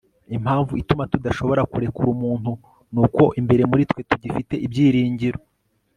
impamvu 0.35 0.71
ituma 0.81 1.03
tudashobora 1.13 1.61
kurekura 1.71 2.07
umuntu 2.15 2.51
ni 2.93 2.99
uko 3.05 3.23
imbere 3.39 3.63
muri 3.71 3.83
twe 3.91 4.01
tugifite 4.09 4.53
ibyiringiro 4.65 5.39